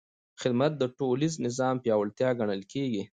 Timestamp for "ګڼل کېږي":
2.39-3.03